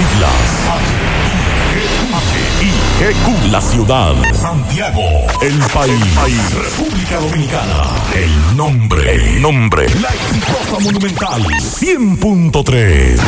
[0.00, 1.29] siglas.
[1.70, 4.14] HIGQ, la ciudad.
[4.34, 5.02] Santiago,
[5.40, 6.52] el país.
[6.52, 7.84] República Dominicana.
[8.12, 9.14] El nombre.
[9.14, 9.86] El nombre.
[10.00, 11.42] La exitosa monumental.
[11.42, 13.20] 100.3.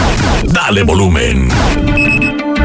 [0.46, 1.48] Dale volumen.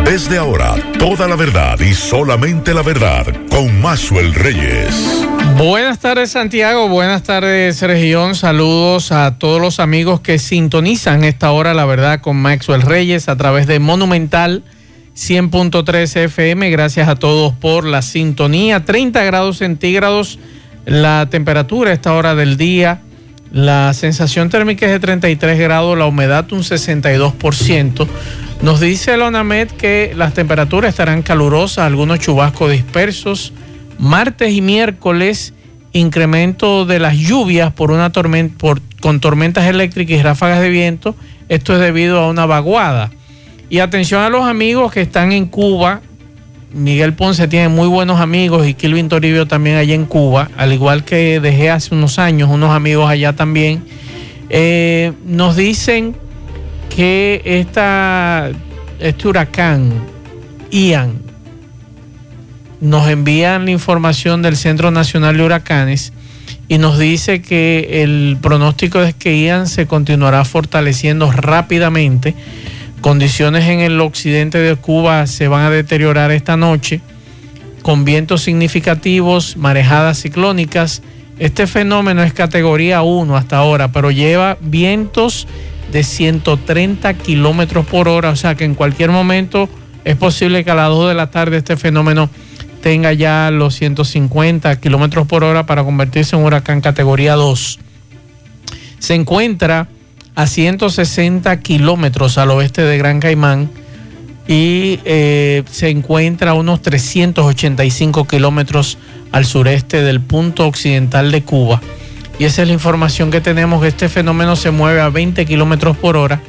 [0.03, 5.27] Desde ahora, toda la verdad y solamente la verdad con Maxwell Reyes.
[5.57, 11.73] Buenas tardes Santiago, buenas tardes región, saludos a todos los amigos que sintonizan esta hora,
[11.73, 14.63] la verdad, con Maxwell Reyes a través de Monumental
[15.17, 16.69] 100.3 FM.
[16.69, 18.85] Gracias a todos por la sintonía.
[18.85, 20.37] 30 grados centígrados
[20.85, 23.01] la temperatura a esta hora del día.
[23.51, 28.07] La sensación térmica es de 33 grados, la humedad un 62%.
[28.61, 33.53] Nos dice el ONAMED que las temperaturas estarán calurosas, algunos chubascos dispersos.
[33.97, 35.55] Martes y miércoles,
[35.93, 41.15] incremento de las lluvias por una tormenta, con tormentas eléctricas y ráfagas de viento.
[41.49, 43.09] Esto es debido a una vaguada.
[43.69, 46.01] Y atención a los amigos que están en Cuba.
[46.73, 51.03] Miguel Ponce tiene muy buenos amigos y Kilvin Toribio también allá en Cuba, al igual
[51.03, 53.83] que dejé hace unos años unos amigos allá también.
[54.49, 56.15] Eh, nos dicen
[56.93, 58.49] que esta,
[58.99, 59.93] este huracán,
[60.71, 61.21] Ian,
[62.79, 66.13] nos envían la información del Centro Nacional de Huracanes
[66.67, 72.35] y nos dice que el pronóstico es que Ian se continuará fortaleciendo rápidamente
[73.01, 77.01] Condiciones en el occidente de Cuba se van a deteriorar esta noche
[77.83, 81.01] con vientos significativos, marejadas ciclónicas.
[81.39, 85.47] Este fenómeno es categoría 1 hasta ahora, pero lleva vientos
[85.91, 89.69] de 130 kilómetros por hora, o sea que en cualquier momento
[90.03, 92.29] es posible que a las 2 de la tarde este fenómeno
[92.81, 97.79] tenga ya los 150 kilómetros por hora para convertirse en un huracán categoría 2.
[98.99, 99.87] Se encuentra
[100.37, 103.71] a 160 kilómetros al oeste de Gran Caimán
[104.47, 108.99] y eh, se encuentra a unos 385 kilómetros
[109.31, 111.81] al sureste del punto occidental de Cuba.
[112.37, 115.97] Y esa es la información que tenemos, que este fenómeno se mueve a 20 kilómetros
[115.97, 116.39] por hora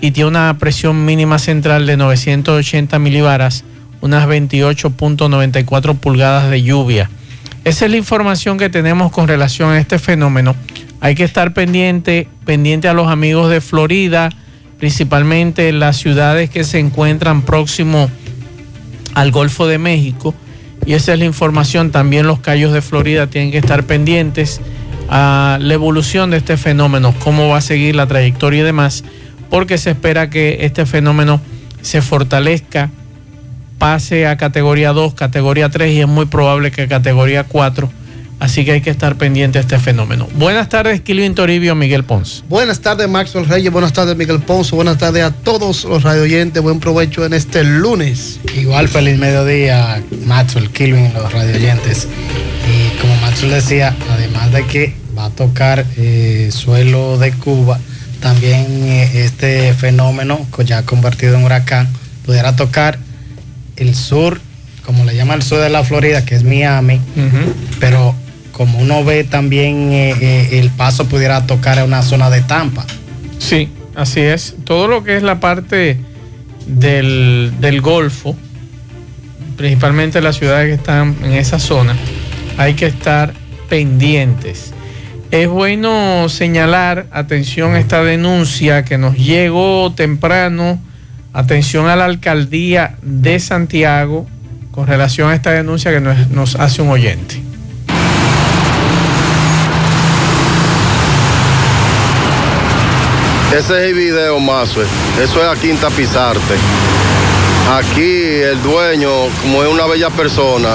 [0.00, 3.62] y tiene una presión mínima central de 980 milibaras,
[4.00, 7.08] unas 28.94 pulgadas de lluvia.
[7.62, 10.56] Esa es la información que tenemos con relación a este fenómeno
[11.00, 14.30] hay que estar pendiente, pendiente a los amigos de Florida,
[14.78, 18.08] principalmente las ciudades que se encuentran próximo
[19.12, 20.34] al Golfo de México.
[20.86, 21.90] Y esa es la información.
[21.90, 24.62] También los callos de Florida tienen que estar pendientes
[25.10, 29.04] a la evolución de este fenómeno, cómo va a seguir la trayectoria y demás,
[29.50, 31.42] porque se espera que este fenómeno
[31.82, 32.88] se fortalezca,
[33.76, 37.97] pase a categoría 2, categoría 3 y es muy probable que categoría 4
[38.40, 40.28] Así que hay que estar pendiente a este fenómeno.
[40.34, 42.42] Buenas tardes, Kilvin Toribio, Miguel Ponce.
[42.48, 43.72] Buenas tardes, Maxwell Reyes.
[43.72, 44.76] Buenas tardes, Miguel Ponce.
[44.76, 46.62] Buenas tardes a todos los radioyentes.
[46.62, 48.38] Buen provecho en este lunes.
[48.56, 52.06] Igual feliz mediodía, Maxwell, Kilvin, los radioyentes.
[52.68, 57.80] Y como Maxwell decía, además de que va a tocar eh, suelo de Cuba,
[58.20, 61.88] también eh, este fenómeno, ya convertido en huracán,
[62.24, 63.00] pudiera tocar
[63.76, 64.40] el sur,
[64.84, 67.00] como le llaman el sur de la Florida, que es Miami,
[67.80, 68.14] pero
[68.58, 72.84] como uno ve también eh, eh, el paso pudiera tocar a una zona de Tampa.
[73.38, 74.56] Sí, así es.
[74.64, 75.96] Todo lo que es la parte
[76.66, 78.36] del, del Golfo,
[79.56, 81.94] principalmente las ciudades que están en esa zona,
[82.58, 83.32] hay que estar
[83.68, 84.72] pendientes.
[85.30, 90.80] Es bueno señalar, atención a esta denuncia que nos llegó temprano,
[91.32, 94.26] atención a la alcaldía de Santiago
[94.72, 97.47] con relación a esta denuncia que nos, nos hace un oyente.
[103.48, 104.76] Ese es el video, más.
[104.76, 106.54] Eso es aquí en Tapizarte.
[107.72, 109.08] Aquí el dueño,
[109.40, 110.68] como es una bella persona,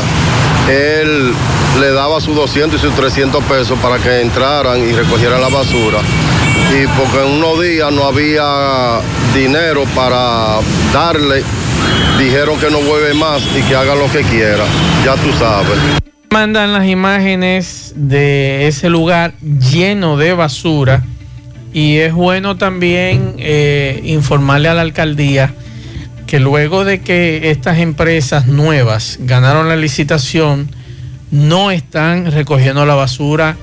[0.68, 1.34] él
[1.80, 6.00] le daba sus 200 y sus 300 pesos para que entraran y recogieran la basura.
[6.72, 9.00] Y porque en unos días no había
[9.36, 10.58] dinero para
[10.92, 11.44] darle,
[12.18, 14.64] dijeron que no vuelve más y que haga lo que quiera.
[15.06, 15.78] Ya tú sabes.
[16.32, 21.04] Mandan las imágenes de ese lugar lleno de basura
[21.74, 25.54] y es bueno también eh, informarle a la alcaldía
[26.28, 30.70] que luego de que estas empresas nuevas ganaron la licitación,
[31.32, 33.56] no están recogiendo la basura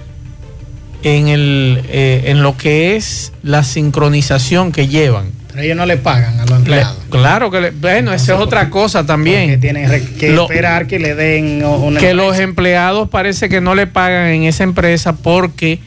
[1.03, 5.33] en, el, eh, en lo que es la sincronización que llevan.
[5.49, 6.97] Pero ellos no le pagan a los empleados.
[7.09, 9.51] claro que, bueno, esa es otra cosa también.
[9.51, 13.87] Que tienen que esperar que le den una Que los empleados parece que no le
[13.87, 15.81] pagan en esa empresa porque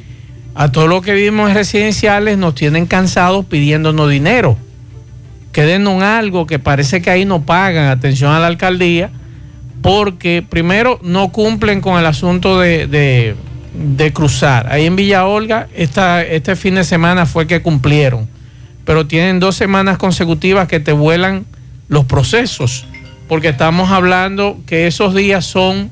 [0.55, 4.57] a todos los que vivimos en residenciales nos tienen cansados pidiéndonos dinero.
[5.53, 9.11] que den un algo, que parece que ahí no pagan atención a la alcaldía,
[9.81, 13.35] porque primero no cumplen con el asunto de, de,
[13.73, 14.71] de cruzar.
[14.71, 18.27] Ahí en Villa Olga, esta, este fin de semana fue que cumplieron,
[18.83, 21.45] pero tienen dos semanas consecutivas que te vuelan
[21.87, 22.87] los procesos,
[23.27, 25.91] porque estamos hablando que esos días son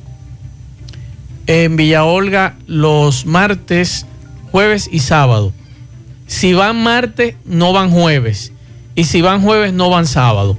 [1.45, 4.07] en Villa Olga los martes,
[4.51, 5.53] jueves y sábado.
[6.27, 8.53] Si van martes, no van jueves.
[8.95, 10.57] Y si van jueves, no van sábado.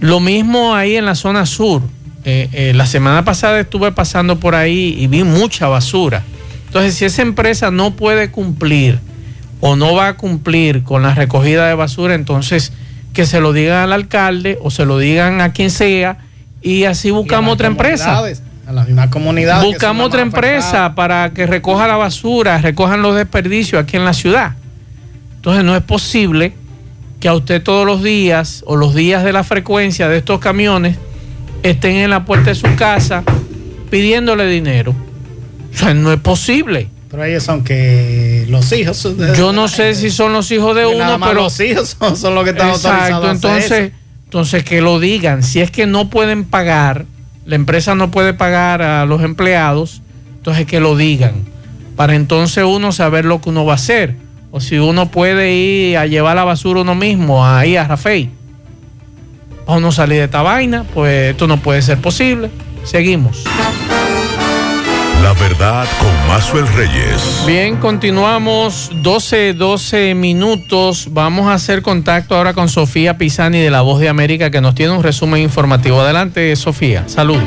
[0.00, 1.82] Lo mismo ahí en la zona sur.
[2.24, 6.22] Eh, eh, la semana pasada estuve pasando por ahí y vi mucha basura.
[6.66, 9.00] Entonces, si esa empresa no puede cumplir
[9.60, 12.72] o no va a cumplir con la recogida de basura, entonces
[13.12, 16.18] que se lo digan al alcalde o se lo digan a quien sea
[16.62, 18.22] y así buscamos otra empresa.
[18.70, 19.64] A la misma comunidad.
[19.64, 24.52] Buscamos otra empresa para que recoja la basura, recojan los desperdicios aquí en la ciudad.
[25.34, 26.52] Entonces no es posible
[27.18, 30.96] que a usted todos los días o los días de la frecuencia de estos camiones
[31.64, 33.24] estén en la puerta de su casa
[33.90, 34.94] pidiéndole dinero.
[35.74, 36.90] O sea, no es posible.
[37.10, 39.16] Pero ellos son que los hijos.
[39.36, 42.50] Yo no sé si son los hijos de uno, pero los hijos son, los que
[42.50, 43.90] están Exacto, entonces,
[44.26, 45.42] entonces que lo digan.
[45.42, 47.06] Si es que no pueden pagar,
[47.50, 50.02] la empresa no puede pagar a los empleados,
[50.36, 51.46] entonces que lo digan.
[51.96, 54.14] Para entonces uno saber lo que uno va a hacer.
[54.52, 58.30] O si uno puede ir a llevar la basura uno mismo, ahí a Rafael.
[59.66, 62.50] O no salir de esta vaina, pues esto no puede ser posible.
[62.84, 63.42] Seguimos.
[65.22, 67.44] La verdad con Mazuel Reyes.
[67.46, 71.08] Bien, continuamos 12, 12 minutos.
[71.10, 74.74] Vamos a hacer contacto ahora con Sofía Pisani de La Voz de América que nos
[74.74, 76.00] tiene un resumen informativo.
[76.00, 77.04] Adelante, Sofía.
[77.06, 77.44] Saludos.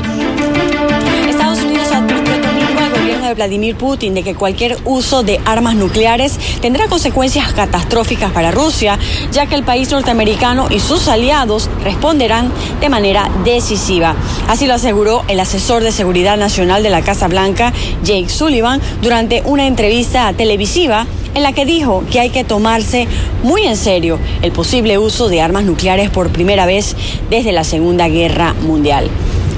[3.35, 8.97] Vladimir Putin de que cualquier uso de armas nucleares tendrá consecuencias catastróficas para Rusia,
[9.31, 14.15] ya que el país norteamericano y sus aliados responderán de manera decisiva.
[14.47, 19.41] Así lo aseguró el asesor de seguridad nacional de la Casa Blanca, Jake Sullivan, durante
[19.45, 23.07] una entrevista televisiva en la que dijo que hay que tomarse
[23.41, 26.95] muy en serio el posible uso de armas nucleares por primera vez
[27.30, 29.09] desde la Segunda Guerra Mundial.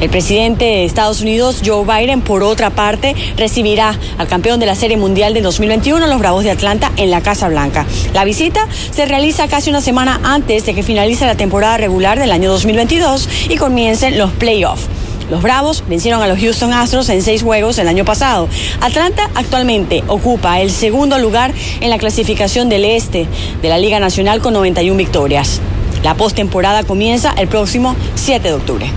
[0.01, 4.75] El presidente de Estados Unidos, Joe Biden, por otra parte, recibirá al campeón de la
[4.75, 7.86] Serie Mundial de 2021, los Bravos de Atlanta, en la Casa Blanca.
[8.13, 12.31] La visita se realiza casi una semana antes de que finalice la temporada regular del
[12.31, 14.88] año 2022 y comiencen los playoffs.
[15.31, 18.50] Los Bravos vencieron a los Houston Astros en seis juegos el año pasado.
[18.81, 23.27] Atlanta actualmente ocupa el segundo lugar en la clasificación del este
[23.62, 25.62] de la Liga Nacional con 91 victorias.
[26.03, 28.91] La postemporada comienza el próximo 7 de octubre.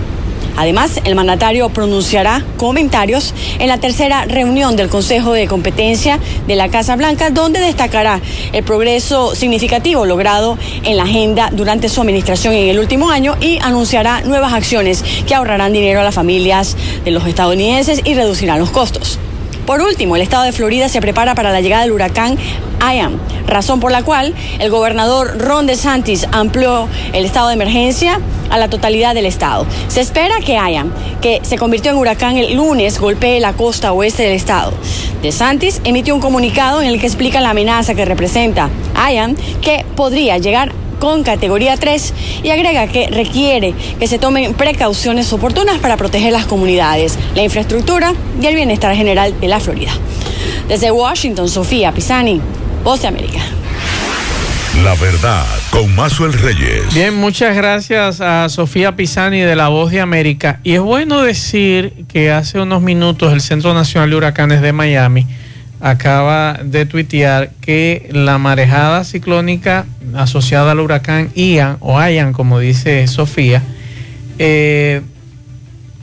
[0.57, 6.69] Además, el mandatario pronunciará comentarios en la tercera reunión del Consejo de Competencia de la
[6.69, 8.21] Casa Blanca, donde destacará
[8.53, 13.59] el progreso significativo logrado en la agenda durante su administración en el último año y
[13.59, 16.75] anunciará nuevas acciones que ahorrarán dinero a las familias
[17.05, 19.19] de los estadounidenses y reducirán los costos.
[19.65, 22.37] Por último, el estado de Florida se prepara para la llegada del huracán
[22.81, 28.57] Ian, razón por la cual el gobernador Ron DeSantis amplió el estado de emergencia a
[28.57, 29.65] la totalidad del estado.
[29.87, 34.23] Se espera que Ian, que se convirtió en huracán el lunes, golpee la costa oeste
[34.23, 34.73] del estado.
[35.21, 40.37] DeSantis emitió un comunicado en el que explica la amenaza que representa Ian, que podría
[40.37, 46.33] llegar con categoría 3 y agrega que requiere que se tomen precauciones oportunas para proteger
[46.33, 49.91] las comunidades, la infraestructura y el bienestar general de la Florida.
[50.67, 52.41] Desde Washington, Sofía Pisani,
[52.83, 53.39] Voz de América.
[54.83, 56.93] La verdad, con Mazuel Reyes.
[56.93, 60.59] Bien, muchas gracias a Sofía Pisani de La Voz de América.
[60.63, 65.27] Y es bueno decir que hace unos minutos el Centro Nacional de Huracanes de Miami
[65.81, 73.05] acaba de tuitear que la marejada ciclónica asociada al huracán Ian o Ian, como dice
[73.07, 73.61] Sofía,
[74.37, 75.01] eh,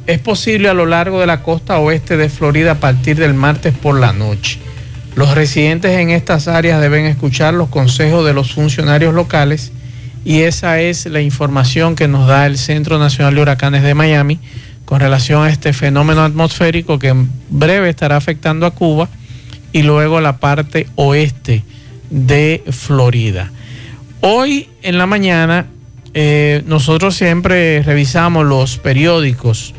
[0.06, 3.74] es posible a lo largo de la costa oeste de Florida a partir del martes
[3.74, 4.60] por la noche.
[5.16, 9.72] Los residentes en estas áreas deben escuchar los consejos de los funcionarios locales
[10.26, 14.38] y esa es la información que nos da el Centro Nacional de Huracanes de Miami
[14.84, 19.08] con relación a este fenómeno atmosférico que en breve estará afectando a Cuba
[19.72, 21.64] y luego la parte oeste
[22.10, 23.50] de Florida.
[24.20, 25.64] Hoy en la mañana
[26.12, 29.72] eh, nosotros siempre revisamos los periódicos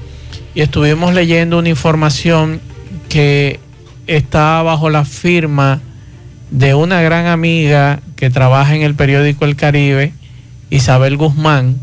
[0.55, 2.59] y estuvimos leyendo una información
[3.07, 3.59] que
[4.07, 5.81] está bajo la firma
[6.49, 10.13] de una gran amiga que trabaja en el periódico El Caribe,
[10.69, 11.77] Isabel Guzmán,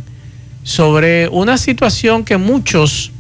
[0.62, 3.12] sobre una situación que muchos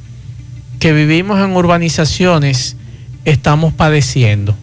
[0.80, 2.76] que vivimos en urbanizaciones
[3.24, 4.56] estamos padeciendo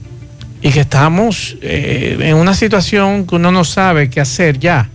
[0.62, 4.90] y que estamos eh, en una situación que uno no sabe qué hacer ya.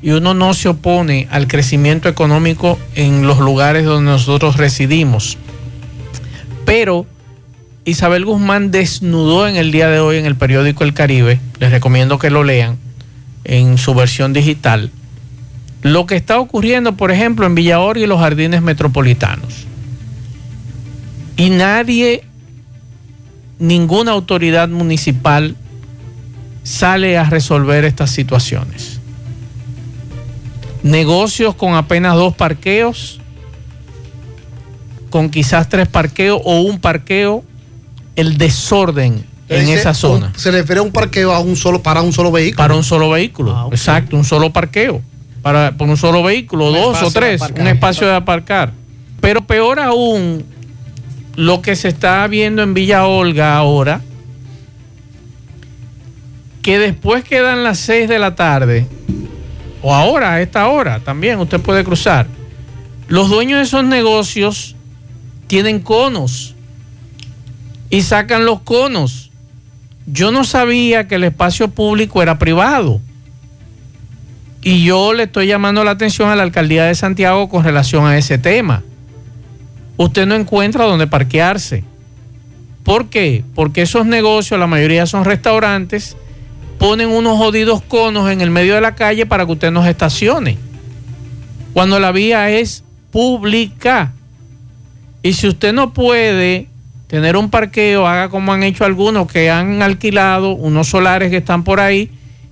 [0.00, 5.38] y uno no se opone al crecimiento económico en los lugares donde nosotros residimos.
[6.64, 7.06] Pero
[7.88, 12.18] Isabel Guzmán desnudó en el día de hoy en el periódico El Caribe, les recomiendo
[12.18, 12.76] que lo lean
[13.44, 14.90] en su versión digital,
[15.80, 19.64] lo que está ocurriendo, por ejemplo, en Villaor y los jardines metropolitanos.
[21.38, 22.24] Y nadie,
[23.58, 25.56] ninguna autoridad municipal
[26.64, 29.00] sale a resolver estas situaciones.
[30.82, 33.18] Negocios con apenas dos parqueos,
[35.08, 37.44] con quizás tres parqueos o un parqueo,
[38.18, 40.26] el desorden en esa zona.
[40.34, 42.56] un- se refiere a un parqueo a un solo, para un solo vehículo.
[42.58, 43.56] Para un solo vehículo.
[43.56, 43.68] Ah.
[43.70, 45.00] Exacto, un solo parqueo.
[45.42, 47.62] Para, por un solo vehículo, Un dos o tres, aparcar.
[47.62, 48.72] un espacio de aparcar.
[49.20, 50.44] Pero peor aún,
[51.36, 54.02] lo que se está viendo en Villa Olga ahora,
[56.62, 58.86] que después que dan las 6 de la tarde,
[59.80, 62.26] o ahora, a esta hora también, usted puede cruzar.
[63.06, 64.74] Los dueños de esos negocios
[65.46, 66.54] tienen conos
[67.90, 69.30] y sacan los conos.
[70.06, 73.00] Yo no sabía que el espacio público era privado.
[74.62, 78.18] Y yo le estoy llamando la atención a la alcaldía de Santiago con relación a
[78.18, 78.82] ese tema.
[79.96, 81.84] Usted no encuentra dónde parquearse.
[82.84, 83.44] ¿Por qué?
[83.54, 86.16] Porque esos negocios, la mayoría son restaurantes,
[86.78, 89.90] ponen unos jodidos conos en el medio de la calle para que usted no se
[89.90, 90.56] estacione.
[91.74, 94.12] Cuando la vía es pública.
[95.22, 96.68] Y si usted no puede
[97.08, 101.64] tener un parqueo, haga como han hecho algunos que han alquilado unos solares que están
[101.64, 102.10] por ahí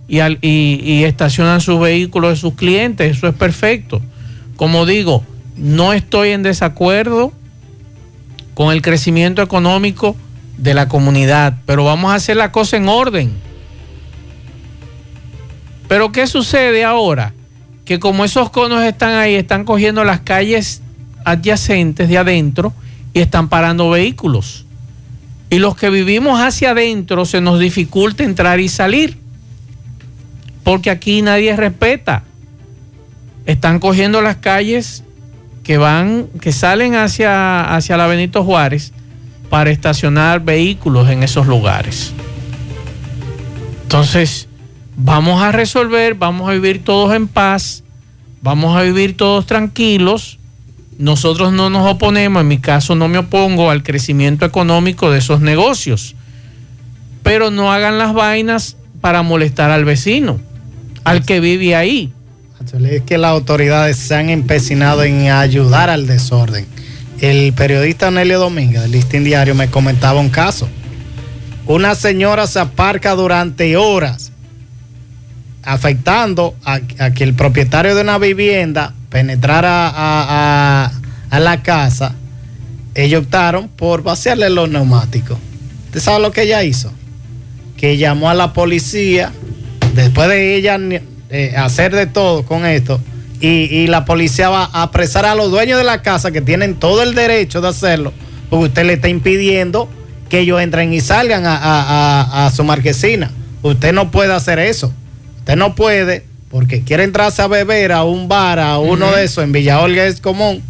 [0.08, 3.16] y, estacionan sus vehículos de sus clientes.
[3.16, 4.00] Eso es perfecto.
[4.56, 5.22] Como digo,
[5.56, 7.32] no estoy en desacuerdo
[8.54, 10.16] con el crecimiento económico
[10.56, 13.32] de la comunidad, pero vamos a hacer la cosa en orden.
[15.86, 17.34] Pero ¿qué sucede ahora?
[17.84, 20.80] Que como esos conos están ahí, están cogiendo las calles
[21.24, 22.72] adyacentes de adentro
[23.16, 24.66] y están parando vehículos.
[25.48, 29.16] Y los que vivimos hacia adentro se nos dificulta entrar y salir.
[30.62, 32.24] Porque aquí nadie respeta.
[33.46, 35.02] Están cogiendo las calles
[35.62, 38.92] que van, que salen hacia, hacia la Benito Juárez
[39.48, 42.12] para estacionar vehículos en esos lugares.
[43.84, 44.46] Entonces,
[44.94, 47.82] vamos a resolver, vamos a vivir todos en paz,
[48.42, 50.38] vamos a vivir todos tranquilos.
[50.98, 55.40] Nosotros no nos oponemos, en mi caso no me opongo al crecimiento económico de esos
[55.40, 56.14] negocios,
[57.22, 60.40] pero no hagan las vainas para molestar al vecino,
[61.04, 62.12] al que vive ahí.
[62.90, 66.66] Es que las autoridades se han empecinado en ayudar al desorden.
[67.20, 70.68] El periodista Nelio Domínguez del Listín Diario me comentaba un caso.
[71.66, 74.32] Una señora se aparca durante horas,
[75.62, 82.14] afectando a, a que el propietario de una vivienda penetrara a, la casa.
[82.94, 85.38] Ellos optaron por vaciarle los neumáticos.
[85.86, 86.92] ¿Usted sabe lo que ella hizo?
[87.76, 89.32] Que llamó a la policía,
[89.94, 90.78] después de ella
[91.30, 93.00] eh, hacer de todo con esto,
[93.38, 97.02] y, la policía va a apresar a los dueños de la casa que tienen todo
[97.02, 98.14] el derecho de hacerlo,
[98.48, 99.90] porque usted le está impidiendo
[100.30, 103.30] que ellos entren y salgan a- a su marquesina.
[103.62, 104.92] Usted no puede hacer eso.
[105.38, 109.44] Usted no puede, porque quiere entrarse a beber a un bar, a uno de esos,
[109.44, 110.62] en Villa Olga es común.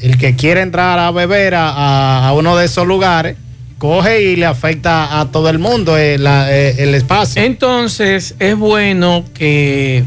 [0.00, 3.36] El que quiere entrar a beber a, a- uno de esos lugares,
[3.78, 7.42] coge y le afecta a todo el mundo eh, la- eh, el espacio.
[7.42, 10.02] Entonces es bueno que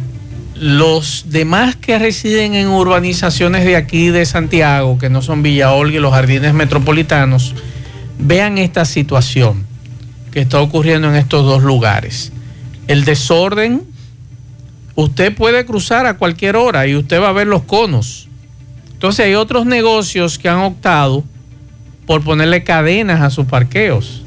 [0.55, 5.97] los demás que residen en urbanizaciones de aquí de Santiago, que no son Villa Olga
[5.97, 7.53] y los jardines metropolitanos,
[8.17, 9.65] vean esta situación
[10.31, 12.31] que está ocurriendo en estos dos lugares.
[12.87, 13.81] El desorden,
[14.95, 18.27] usted puede cruzar a cualquier hora y usted va a ver los conos.
[18.91, 21.23] Entonces hay otros negocios que han optado
[22.05, 24.23] por ponerle cadenas a sus parqueos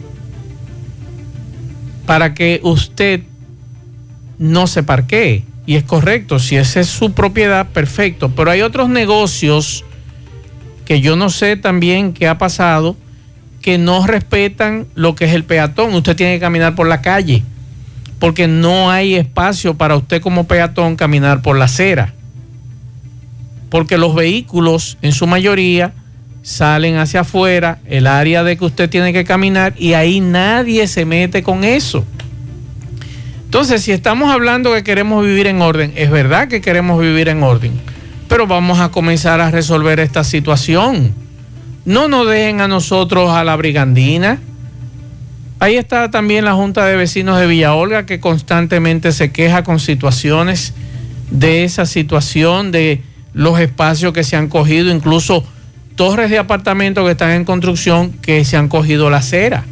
[2.06, 3.22] para que usted
[4.38, 5.44] no se parquee.
[5.66, 8.30] Y es correcto, si esa es su propiedad, perfecto.
[8.30, 9.84] Pero hay otros negocios
[10.86, 12.96] que yo no sé también qué ha pasado,
[13.60, 15.92] que no respetan lo que es el peatón.
[15.92, 17.42] Usted tiene que caminar por la calle,
[18.18, 22.14] porque no hay espacio para usted como peatón caminar por la acera.
[23.70, 25.92] Porque los vehículos, en su mayoría,
[26.42, 31.04] salen hacia afuera, el área de que usted tiene que caminar, y ahí nadie se
[31.04, 32.04] mete con eso.
[33.44, 37.42] Entonces, si estamos hablando que queremos vivir en orden, es verdad que queremos vivir en
[37.42, 37.72] orden,
[38.28, 41.14] pero vamos a comenzar a resolver esta situación.
[41.84, 44.38] No nos dejen a nosotros a la brigandina.
[45.60, 49.80] Ahí está también la Junta de Vecinos de Villa Olga que constantemente se queja con
[49.80, 50.72] situaciones
[51.30, 53.02] de esa situación, de
[53.34, 55.44] los espacios que se han cogido, incluso
[55.96, 59.64] torres de apartamentos que están en construcción que se han cogido la acera.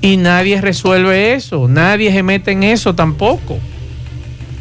[0.00, 3.58] Y nadie resuelve eso, nadie se mete en eso tampoco.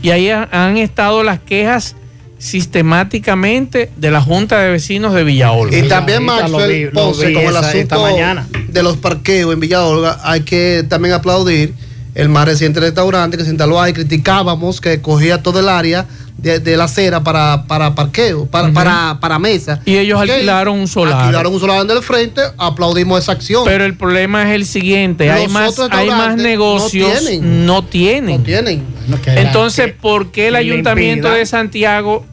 [0.03, 1.95] Y ahí han estado las quejas
[2.37, 5.77] sistemáticamente de la Junta de Vecinos de Villa Olga.
[5.77, 8.47] Y también Maxwell Ponce, con el asunto mañana.
[8.75, 11.73] De los parqueos en Villa Olga, hay que también aplaudir
[12.13, 16.05] el más reciente restaurante que se instaló ahí, criticábamos que cogía todo el área
[16.37, 19.81] de, la acera para, para parqueo, para, para, para, mesa.
[19.85, 21.21] Y ellos alquilaron un solar.
[21.21, 23.63] Alquilaron un solar en el frente, aplaudimos esa acción.
[23.65, 28.37] Pero el problema es el siguiente, hay más, hay más negocios, no tienen.
[28.37, 28.83] No tienen.
[29.25, 32.25] Entonces, ¿por qué el ayuntamiento de Santiago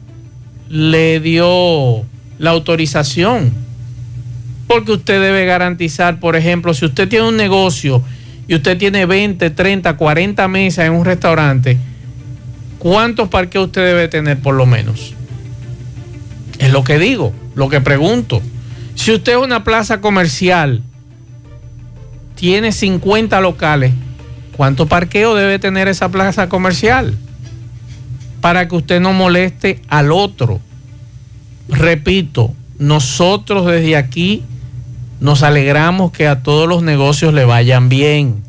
[0.69, 2.03] le dio
[2.37, 3.63] la autorización?
[4.67, 8.03] Porque usted debe garantizar, por ejemplo, si usted tiene un negocio
[8.47, 11.77] y usted tiene 20, 30, 40 mesas en un restaurante,
[12.79, 15.13] ¿cuántos parqueos usted debe tener por lo menos?
[16.59, 18.41] Es lo que digo, lo que pregunto.
[18.95, 20.81] Si usted es una plaza comercial,
[22.35, 23.93] tiene 50 locales,
[24.55, 27.17] ¿cuánto parqueo debe tener esa plaza comercial?
[28.41, 30.59] Para que usted no moleste al otro.
[31.69, 34.43] Repito, nosotros desde aquí
[35.23, 38.43] nos alegramos que a todos los negocios le vayan bien,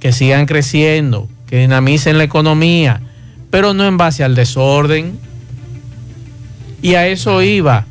[0.00, 3.02] que sigan creciendo, que dinamicen la economía,
[3.50, 5.18] pero no en base al desorden.
[6.80, 7.84] Y a eso iba.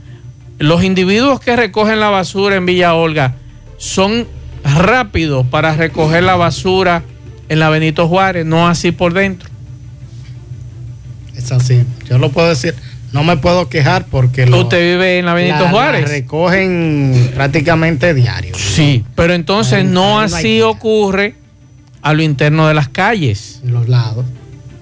[0.58, 3.36] Los individuos que recogen la basura en Villa Olga
[3.78, 4.28] son
[4.64, 7.04] rápidos para recoger la basura
[7.50, 9.48] en la Benito Juárez, no así por dentro.
[11.36, 12.74] Es así, yo lo puedo decir.
[13.16, 14.44] No me puedo quejar porque...
[14.44, 16.10] Usted vive en la Benito Juárez.
[16.10, 18.54] recogen prácticamente diario.
[18.58, 21.36] Sí, pero entonces no así ocurre
[22.02, 23.62] a lo interno de las calles.
[23.64, 24.26] En los lados.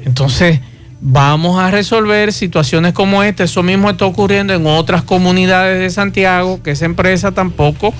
[0.04, 0.62] Entonces,
[1.00, 3.44] vamos a resolver situaciones como esta.
[3.44, 7.94] Eso mismo está ocurriendo en otras comunidades de Santiago, que esa empresa tampoco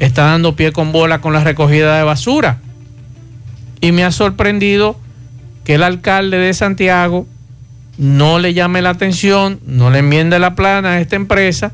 [0.00, 2.58] está dando pie con bola con la recogida de basura.
[3.80, 4.98] Y me ha sorprendido
[5.62, 7.28] que el alcalde de Santiago
[7.98, 11.72] no le llame la atención, no le enmiende la plana a esta empresa,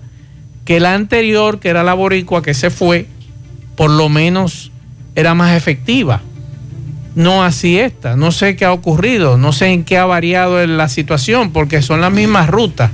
[0.65, 3.07] que la anterior, que era la boricua que se fue,
[3.77, 4.73] por lo menos
[5.15, 6.23] era más efectiva.
[7.15, 10.89] No así esta, no sé qué ha ocurrido, no sé en qué ha variado la
[10.89, 12.91] situación, porque son las mismas rutas.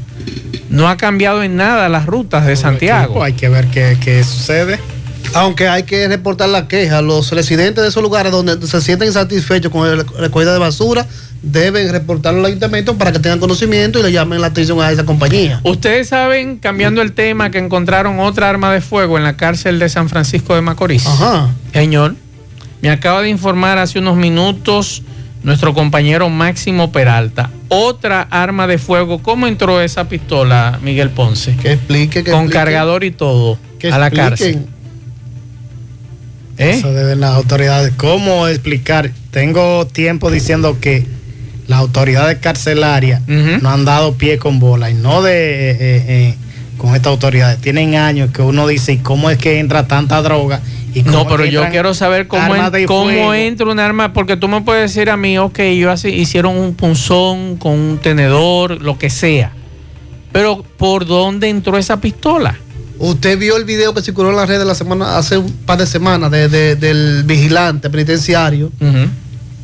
[0.68, 3.22] No ha cambiado en nada las rutas de Santiago.
[3.22, 4.78] hay que ver qué, qué sucede.
[5.34, 9.70] Aunque hay que reportar la queja, los residentes de esos lugares donde se sienten insatisfechos
[9.70, 11.06] con la recogida de basura
[11.42, 15.04] deben reportarlo al ayuntamiento para que tengan conocimiento y le llamen la atención a esa
[15.04, 15.60] compañía.
[15.64, 19.88] Ustedes saben, cambiando el tema, que encontraron otra arma de fuego en la cárcel de
[19.88, 21.06] San Francisco de Macorís.
[21.06, 21.48] Ajá.
[21.72, 22.14] Señor,
[22.82, 25.02] me acaba de informar hace unos minutos
[25.42, 27.50] nuestro compañero Máximo Peralta.
[27.68, 29.22] Otra arma de fuego.
[29.22, 31.56] ¿Cómo entró esa pistola, Miguel Ponce?
[31.56, 32.24] Que explique.
[32.24, 33.58] Con cargador y todo
[33.90, 34.66] a la cárcel.
[36.58, 36.72] ¿Eh?
[36.72, 37.92] Eso deben las autoridades.
[37.96, 39.12] ¿Cómo explicar?
[39.30, 41.06] Tengo tiempo diciendo que
[41.70, 46.34] las autoridades carcelarias no han dado pie con bola y no de eh, eh, eh,
[46.76, 47.60] con estas autoridades.
[47.60, 50.60] Tienen años que uno dice, ¿y cómo es que entra tanta droga?
[50.92, 52.52] ¿Y no, pero yo quiero saber cómo,
[52.88, 56.56] cómo entra un arma, porque tú me puedes decir a mí, ok, yo así, hicieron
[56.56, 59.52] un punzón con un tenedor, lo que sea.
[60.32, 62.58] Pero ¿por dónde entró esa pistola?
[62.98, 65.86] Usted vio el video que circuló en las redes la semana, hace un par de
[65.86, 68.72] semanas del vigilante penitenciario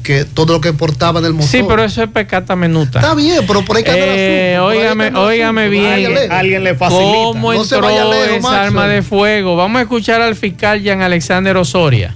[0.07, 1.49] que todo lo que portaba del motor.
[1.49, 3.01] Sí, pero eso es pecata menuta.
[3.01, 6.31] Está bien, pero por ahí que eh, Óigame, óigame bien.
[6.31, 7.12] Alguien le facilita.
[7.12, 9.57] ¿Cómo entró esa arma de fuego?
[9.57, 12.14] Vamos a escuchar al fiscal Jean Alexander Osoria.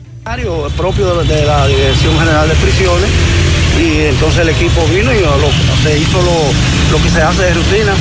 [0.76, 3.10] propio de la Dirección General de Prisiones
[3.80, 5.18] y entonces el equipo vino y
[5.82, 7.94] se hizo lo, lo, que se hace de rutina.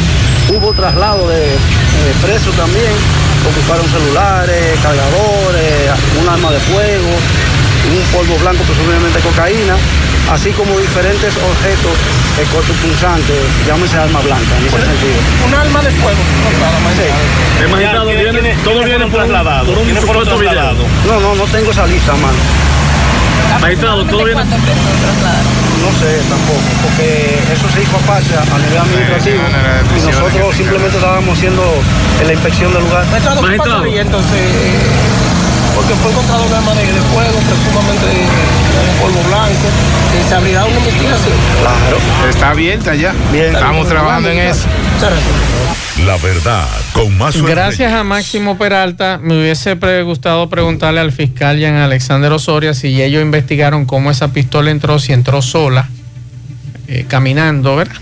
[0.49, 2.93] Hubo traslado de, de presos también,
[3.49, 7.10] ocuparon celulares, cargadores, un arma de fuego
[7.87, 9.75] un polvo blanco, presumiblemente cocaína,
[10.31, 11.95] así como diferentes objetos
[12.37, 15.19] de cortopunzantes, llámese arma blanca, en ese sentido.
[15.47, 16.19] Un arma de fuego.
[16.95, 17.63] Sí.
[17.63, 19.73] El magistrado viene, todo viene por trasladado.
[19.73, 20.85] ¿Tiene por trasladado?
[21.07, 22.37] No, no, no tengo esa lista, mano.
[23.61, 24.43] Magistrado, todo viene.
[24.43, 29.43] No sé tampoco, porque eso se hizo aparte a nivel administrativo
[29.95, 31.63] y nosotros simplemente estábamos haciendo
[32.25, 33.05] la inspección del lugar.
[33.41, 34.39] Magistrado, entonces
[35.75, 39.67] porque fue encontrado un arma de, fuego, presumamente un polvo blanco,
[40.17, 41.38] y se abrirá una investigación.
[41.62, 41.97] Claro.
[42.29, 43.13] Está abierta ya.
[43.32, 43.53] Bien.
[43.53, 44.67] Estamos trabajando en eso.
[46.05, 51.75] La verdad, con más Gracias a Máximo Peralta, me hubiese gustado preguntarle al fiscal Jean
[51.75, 55.89] Alexander Osoria si ellos investigaron cómo esa pistola entró, si entró sola,
[56.88, 57.95] eh, caminando, ¿verdad?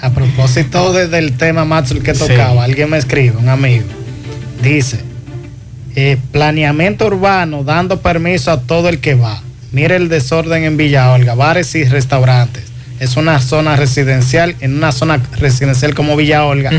[0.00, 3.86] A propósito del tema Matsul que tocaba, alguien me escribe, un amigo,
[4.60, 5.11] dice,
[5.96, 9.42] eh, planeamiento urbano dando permiso a todo el que va.
[9.72, 12.64] Mire el desorden en Villa Olga, bares y restaurantes.
[13.00, 16.70] Es una zona residencial, en una zona residencial como Villa Olga,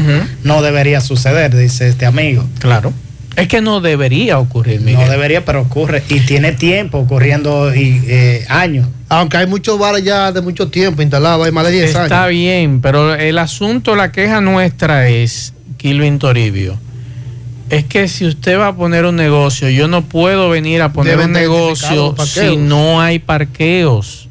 [0.44, 2.46] no debería suceder, dice este amigo.
[2.60, 2.94] Claro.
[3.36, 5.06] Es que no debería ocurrir, Miguel.
[5.06, 6.04] No debería, pero ocurre.
[6.08, 8.88] Y tiene tiempo ocurriendo y, eh, años.
[9.10, 12.06] Aunque hay muchos bares ya de mucho tiempo instalados, hay más de 10 años.
[12.06, 16.78] Está bien, pero el asunto, la queja nuestra es, Kilvin Toribio,
[17.74, 21.18] es que si usted va a poner un negocio, yo no puedo venir a poner
[21.18, 24.30] un negocio si no hay parqueos.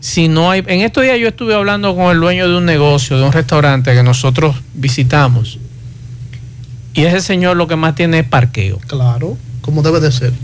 [0.00, 0.62] Si no hay.
[0.66, 3.94] En estos días yo estuve hablando con el dueño de un negocio, de un restaurante
[3.94, 5.58] que nosotros visitamos.
[6.92, 8.78] Y ese señor lo que más tiene es parqueo.
[8.88, 10.34] Claro, como debe de ser.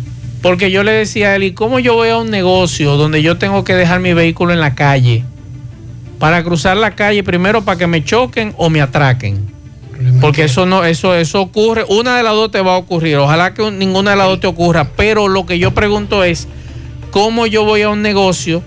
[0.41, 3.37] Porque yo le decía a él, ¿y cómo yo voy a un negocio donde yo
[3.37, 5.25] tengo que dejar mi vehículo en la calle?
[6.19, 9.58] Para cruzar la calle primero para que me choquen o me atraquen.
[10.21, 13.17] Porque eso no, eso, eso ocurre, una de las dos te va a ocurrir.
[13.17, 14.89] Ojalá que ninguna de las dos te ocurra.
[14.97, 16.47] Pero lo que yo pregunto es,
[17.11, 18.63] ¿cómo yo voy a un negocio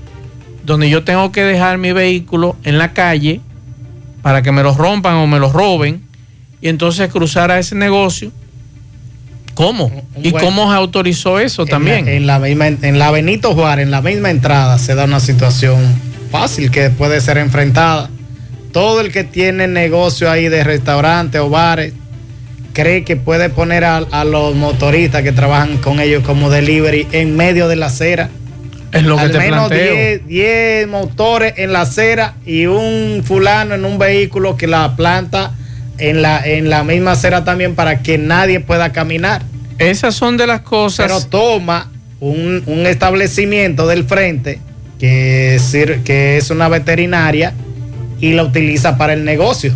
[0.66, 3.42] donde yo tengo que dejar mi vehículo en la calle
[4.22, 6.04] para que me lo rompan o me lo roben?
[6.60, 8.32] Y entonces cruzar a ese negocio.
[9.54, 9.92] ¿Cómo?
[10.22, 12.08] ¿Y cómo se autorizó eso también?
[12.08, 15.78] en, la misma, en la Benito Juárez, en la misma entrada, se da una situación
[16.32, 18.10] fácil que puede ser enfrentada
[18.72, 21.94] todo el que tiene negocio ahí de restaurante o bares
[22.74, 27.68] cree que puede poner a, los motoristas que trabajan con ellos como delivery en medio
[27.68, 28.30] de la acera.
[28.92, 29.72] Es lo que Al menos
[30.26, 35.54] 10 motores en la acera y un fulano en un vehículo que la planta
[35.98, 39.44] en la, en la misma acera también para que nadie pueda caminar.
[39.78, 41.08] Esas son de las cosas.
[41.08, 44.60] Pero toma un, establecimiento del frente
[45.00, 45.60] que
[46.04, 47.54] que es una veterinaria
[48.22, 49.74] y la utiliza para el negocio.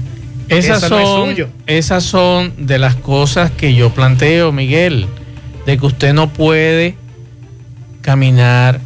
[0.47, 5.07] Esas son, esas son de las cosas que yo planteo, Miguel,
[5.65, 6.95] de que usted no puede
[8.01, 8.79] caminar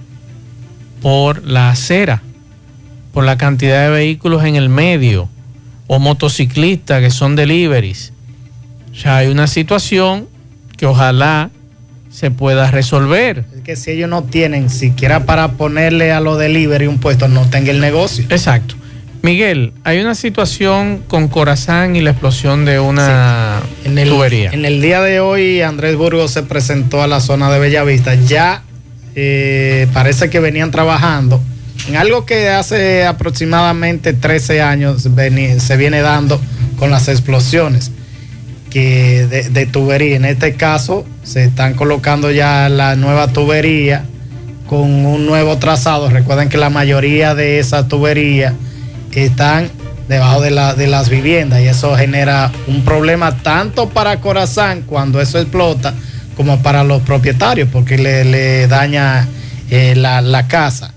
[1.02, 2.22] por la acera,
[3.14, 5.28] por la cantidad de vehículos en el medio,
[5.88, 8.14] o motociclistas que son deliveries.
[8.94, 10.28] O sea, hay una situación
[10.78, 11.50] que ojalá
[12.10, 13.46] se pueda resolver.
[13.56, 17.50] Es que si ellos no tienen siquiera para ponerle a los delivery un puesto, no
[17.50, 18.26] tenga el negocio.
[18.30, 18.76] Exacto.
[19.22, 24.52] Miguel, hay una situación con Corazán y la explosión de una en el, tubería.
[24.52, 28.16] En el día de hoy, Andrés Burgos se presentó a la zona de Bellavista.
[28.16, 28.64] Ya
[29.16, 31.42] eh, parece que venían trabajando
[31.88, 36.40] en algo que hace aproximadamente 13 años se viene dando
[36.78, 37.92] con las explosiones
[38.70, 40.16] que de, de, tubería.
[40.16, 44.06] En este caso, se están colocando ya la nueva tubería
[44.68, 46.10] con un nuevo trazado.
[46.10, 47.88] Recuerden que la mayoría de esa
[49.26, 49.70] están
[50.08, 55.22] debajo de, la, de las viviendas y eso genera un problema tanto para Corazán cuando
[55.22, 55.94] eso explota
[56.36, 59.28] como para los propietarios porque le, daña
[59.70, 60.94] eh, la, casa.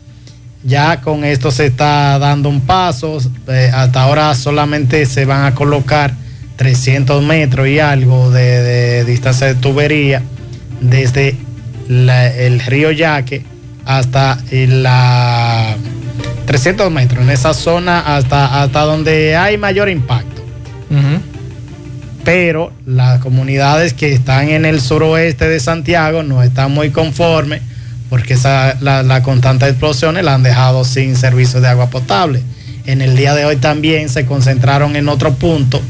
[0.63, 5.55] Ya con esto se está dando un paso, eh, hasta ahora solamente se van a
[5.55, 6.15] colocar
[6.57, 10.23] 300 metros y algo de, distancia de tubería
[10.81, 11.37] desde
[11.89, 13.45] el río Yaque
[13.85, 15.77] hasta la
[16.47, 20.43] 300 metros en esa zona hasta, hasta donde hay mayor impacto.
[22.25, 27.63] Pero las comunidades que están en el suroeste de Santiago no están muy conformes
[28.09, 32.43] porque esa, la, la constante explosiones la han dejado sin servicio de agua potable.
[32.85, 35.81] En el día de hoy también se concentraron en otro punto,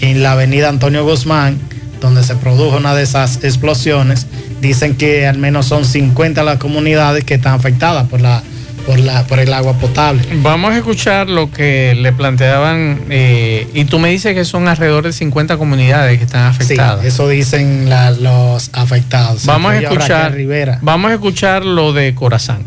[0.00, 1.58] en la avenida Antonio Guzmán,
[2.00, 4.26] donde se produjo una de esas explosiones.
[4.60, 8.42] Dicen que al menos son 50 las comunidades que están afectadas por la
[8.86, 10.22] por, la, por el agua potable.
[10.36, 15.04] Vamos a escuchar lo que le planteaban eh, y tú me dices que son alrededor
[15.04, 17.00] de 50 comunidades que están afectadas.
[17.02, 17.88] Sí, eso dicen
[18.20, 19.46] los afectados.
[19.46, 20.36] Vamos a escuchar
[20.80, 22.64] Vamos a escuchar lo de Corazán.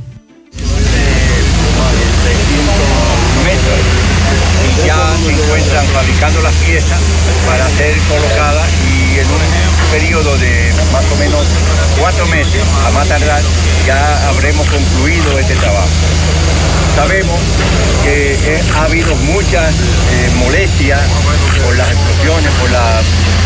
[4.65, 6.99] Y ya se encuentran fabricando las piezas
[7.47, 8.84] para ser colocadas
[9.95, 11.47] periodo de más o menos
[11.97, 13.41] cuatro meses, a más tardar,
[13.87, 15.87] ya habremos concluido este trabajo.
[16.97, 17.39] Sabemos
[18.03, 20.99] que ha habido muchas eh, molestias
[21.63, 23.05] por las explosiones, por las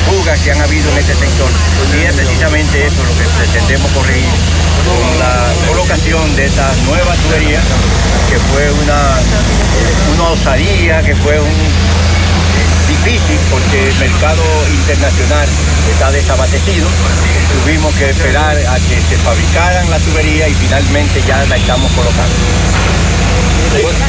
[0.10, 1.52] fugas que han habido en este sector.
[1.96, 4.34] Y es precisamente eso lo que pretendemos corregir
[4.90, 7.60] con la colocación de esta nueva tubería,
[8.28, 9.20] que fue una,
[10.16, 12.09] una osadía, que fue un
[13.04, 15.48] difícil porque el mercado internacional
[15.92, 16.88] está desabastecido.
[17.64, 22.36] Tuvimos que esperar a que se fabricaran la tubería y finalmente ya la estamos colocando.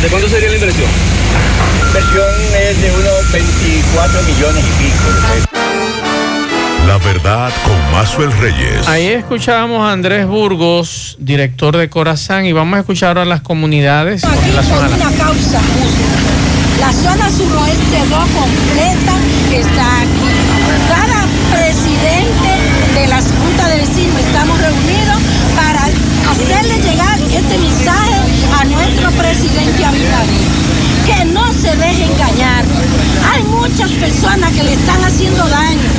[0.02, 0.90] ¿De cuánto sería la inversión?
[1.92, 5.46] La inversión es de unos 24 millones y pico de pesos.
[6.86, 8.88] La verdad con Mazuel Reyes.
[8.88, 14.24] Ahí escuchábamos a Andrés Burgos, director de Corazán, y vamos a escuchar ahora las comunidades.
[14.24, 15.60] Aquí la zona una causa
[16.80, 19.14] La zona suroeste no completa
[19.52, 20.30] está aquí.
[20.88, 22.50] Cada presidente
[22.94, 25.18] de la Junta de Vecinos estamos reunidos
[25.54, 25.84] para
[26.32, 28.16] hacerle llegar este mensaje
[28.58, 30.40] a nuestro presidente Abinader.
[31.04, 32.64] Que no se deje engañar.
[33.30, 35.90] Hay muchas personas que le están haciendo daño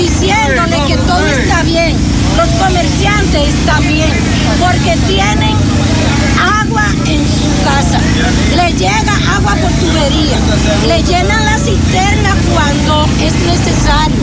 [0.00, 1.96] diciéndole que todo está bien.
[2.36, 4.10] Los comerciantes están bien
[4.58, 5.56] porque tienen
[6.62, 8.00] agua en su casa.
[8.56, 10.38] Le llega agua por tubería.
[10.86, 14.22] Le llenan la cisterna cuando es necesario.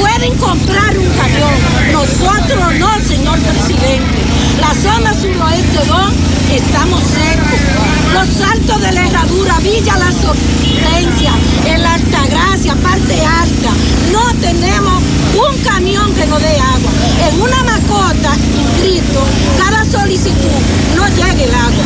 [0.00, 1.54] Pueden comprar un camión.
[1.92, 4.18] Nosotros no, señor presidente.
[4.60, 6.12] La zona suroeste 2
[6.52, 7.86] estamos secos.
[8.14, 11.32] Los altos de la herradura, Villa La Sorprencia,
[11.66, 13.70] en la Altagracia, parte alta,
[14.12, 16.90] no tenemos un camión que nos dé agua.
[17.28, 19.24] En una macota inscrito,
[19.58, 20.60] cada solicitud
[20.96, 21.84] no llegue el agua.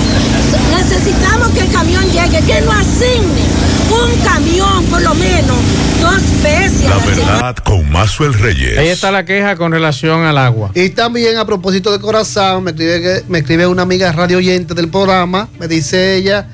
[0.77, 3.45] Necesitamos que el camión llegue, que nos asigne
[3.91, 5.57] un camión por lo menos
[6.01, 6.89] dos veces.
[6.89, 8.79] La verdad con Mazuel Reyes.
[8.79, 10.71] Ahí está la queja con relación al agua.
[10.75, 14.89] Y también a propósito de corazón, me escribe, me escribe una amiga radio oyente del
[14.89, 16.49] programa, me dice ella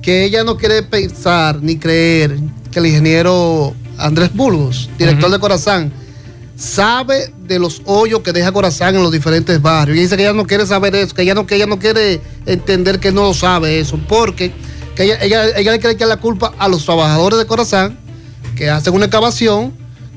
[0.00, 2.36] que ella no quiere pensar ni creer
[2.72, 5.92] que el ingeniero Andrés Burgos, director de Corazán,
[6.56, 9.96] sabe de los hoyos que deja Corazán en los diferentes barrios.
[9.96, 12.20] Y dice que ella no quiere saber eso, que ella no, que ella no quiere
[12.46, 14.52] entender que no lo sabe eso, porque
[14.94, 17.98] que ella, ella, ella le quiere echar la culpa a los trabajadores de Corazán
[18.56, 19.72] que hacen una excavación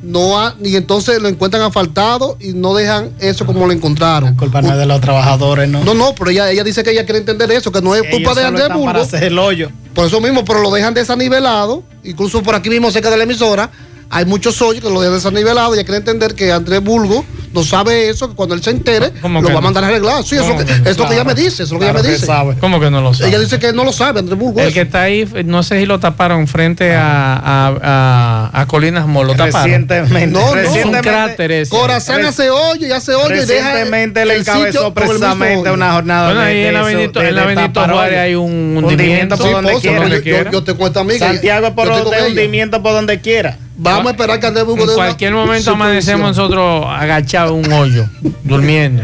[0.06, 4.32] no y entonces lo encuentran asfaltado y no dejan eso como lo encontraron.
[4.32, 5.84] La culpa no es de los trabajadores, ¿no?
[5.84, 8.34] No, no, pero ella, ella dice que ella quiere entender eso, que no es culpa
[8.34, 8.86] de Andrés Burgos.
[8.86, 9.72] Para hacer el hoyo.
[9.96, 13.72] Por eso mismo, pero lo dejan desanivelado, incluso por aquí mismo cerca de la emisora,
[14.10, 15.74] hay muchos hoyos que lo dejan desanivelado.
[15.74, 17.24] Y hay que entender que Andrés Bulgo
[17.56, 20.24] no sabe eso, que cuando él se entere, lo va a mandar a arreglar.
[20.24, 22.28] Sí, eso es lo que ella me dice, es lo que ella me dice.
[22.60, 23.30] ¿Cómo que no lo sabe?
[23.30, 24.60] Ella dice que no lo sabe, Andrés Bulgo.
[24.60, 29.30] El que está ahí, no sé si lo taparon frente a, a, a, Colinas Molo.
[29.30, 29.64] Lo taparon.
[29.64, 30.28] Recientemente.
[30.28, 30.56] No, no.
[30.56, 33.70] Recientemente, un cráter Corazón hace hoyo y hace hoyo y deja.
[33.70, 38.20] Recientemente le encabezó precisamente una jornada bueno, ahí en la Benito, en la Benito Juárez
[38.20, 40.52] hay un hundimiento por donde quiera.
[40.52, 43.58] Yo te cuento a mí Santiago por donde hundimiento por donde quiera.
[43.78, 48.06] Vamos a esperar que Andrés En cualquier momento amanecemos nosotros agachados en un hoyo,
[48.44, 49.04] durmiendo.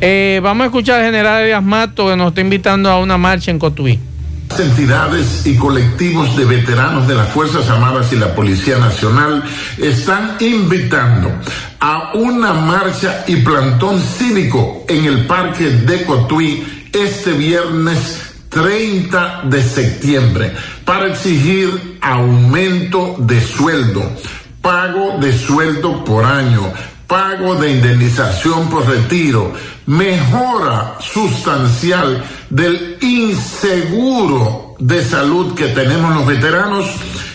[0.00, 3.50] Eh, vamos a escuchar al general Elias Mato que nos está invitando a una marcha
[3.50, 3.98] en Cotuí.
[4.58, 9.42] Entidades y colectivos de veteranos de las Fuerzas Armadas y la Policía Nacional
[9.76, 11.30] están invitando
[11.80, 19.62] a una marcha y plantón cívico en el Parque de Cotuí este viernes 30 de
[19.62, 24.02] septiembre para exigir aumento de sueldo,
[24.62, 26.72] pago de sueldo por año,
[27.06, 29.52] pago de indemnización por retiro,
[29.86, 36.86] mejora sustancial del inseguro de salud que tenemos los veteranos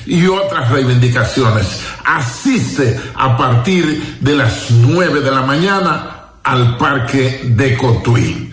[0.05, 1.81] y otras reivindicaciones.
[2.05, 8.51] Asiste a partir de las 9 de la mañana al Parque de Cotuí.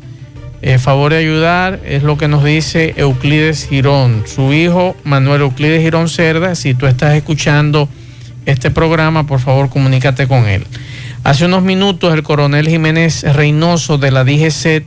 [0.66, 5.82] Eh, favor de ayudar, es lo que nos dice Euclides Girón, su hijo Manuel Euclides
[5.82, 6.56] Girón Cerda.
[6.56, 7.90] Si tú estás escuchando
[8.46, 10.66] este programa, por favor comunícate con él.
[11.26, 14.86] Hace unos minutos el coronel Jiménez Reynoso de la DGCET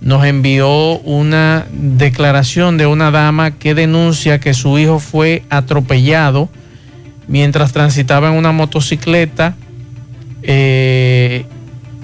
[0.00, 6.48] nos envió una declaración de una dama que denuncia que su hijo fue atropellado
[7.26, 9.56] mientras transitaba en una motocicleta.
[10.44, 11.05] Eh,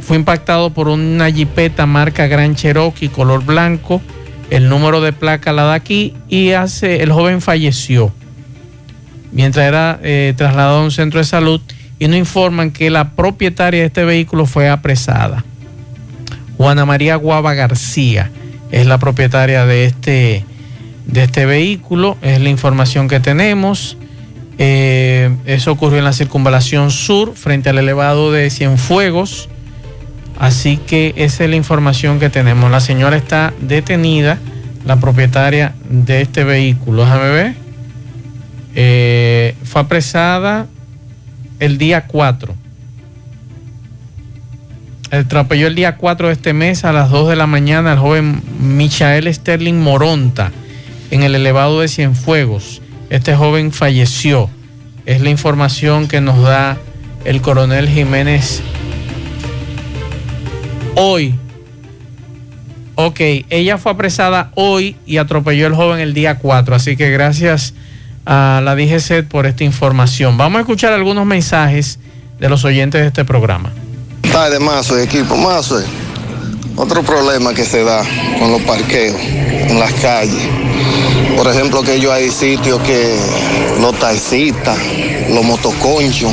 [0.03, 4.03] fue impactado por una jipeta marca Gran Cherokee color blanco.
[4.51, 8.13] El número de placa la da aquí y hace, el joven falleció
[9.33, 11.61] mientras era eh, trasladado a un centro de salud
[11.99, 15.45] y nos informan que la propietaria de este vehículo fue apresada.
[16.59, 18.31] Juana María Guava García
[18.71, 20.45] es la propietaria de este,
[21.07, 23.97] de este vehículo, es la información que tenemos
[24.59, 29.49] Eh, eso ocurrió en la circunvalación sur, frente al elevado de Cienfuegos.
[30.43, 32.69] Así que esa es la información que tenemos.
[32.69, 34.41] La señora está detenida,
[34.85, 37.05] la propietaria de este vehículo.
[37.05, 37.55] Déjame ver.
[38.75, 40.67] Eh, fue apresada
[41.61, 42.57] el día 4.
[45.13, 48.43] Atropelló el día 4 de este mes a las 2 de la mañana al joven
[48.59, 50.51] Michael Sterling Moronta
[51.13, 52.83] en el elevado de Cienfuegos.
[53.11, 54.51] Este joven falleció.
[55.07, 56.79] Es la información que nos da
[57.25, 58.61] el coronel Jiménez
[60.95, 61.35] hoy.
[62.95, 66.75] Ok, ella fue apresada hoy y atropelló al joven el día 4.
[66.75, 67.75] Así que gracias
[68.27, 70.37] a la DGC por esta información.
[70.37, 71.99] Vamos a escuchar algunos mensajes
[72.39, 73.73] de los oyentes de este programa.
[74.31, 75.37] Tarde, Mazo, equipo.
[75.37, 75.83] Mazo,
[76.77, 78.03] otro problema que se da
[78.39, 80.43] con los parqueos en las calles.
[81.37, 83.17] Por ejemplo, que yo hay sitios que
[83.81, 84.79] los taxistas,
[85.31, 86.33] los motoconchos,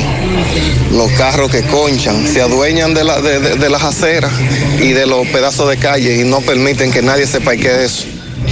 [0.92, 4.32] los carros que conchan, se adueñan de, la, de, las aceras
[4.78, 8.04] y de los pedazos de calle y no permiten que nadie se parquee eso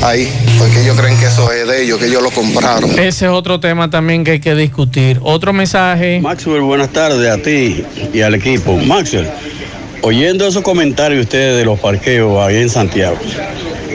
[0.03, 2.91] ahí, porque ellos creen que eso es de ellos, que ellos lo compraron.
[2.99, 5.19] Ese es otro tema también que hay que discutir.
[5.23, 6.21] Otro mensaje.
[6.21, 8.77] Maxwell, buenas tardes a ti y al equipo.
[8.77, 9.29] Maxwell,
[10.03, 13.19] oyendo esos comentarios ustedes de los parqueos ahí en Santiago,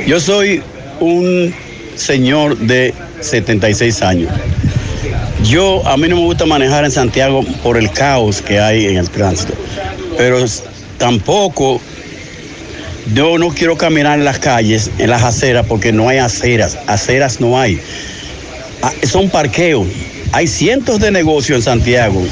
[0.06, 0.62] yo soy
[1.00, 1.54] un
[1.96, 4.32] señor de 76 años.
[5.44, 8.98] Yo, a mí no me gusta manejar en Santiago por el caos que hay en
[8.98, 9.54] el tránsito,
[10.18, 10.44] pero
[10.98, 11.82] tampoco
[13.14, 16.78] yo no quiero caminar en las calles, en las aceras, porque no hay aceras.
[16.88, 17.80] Aceras no hay.
[18.82, 19.88] Ah, son parqueos.
[20.32, 22.24] Hay cientos de negocios en Santiago,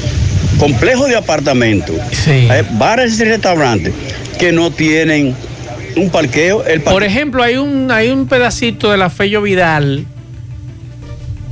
[0.62, 1.96] complejos de apartamentos,
[2.74, 3.92] bares y restaurantes
[4.38, 5.34] que no tienen
[5.96, 6.62] un parqueo.
[6.84, 10.06] Por ejemplo, hay un, hay un pedacito de la Fello Vidal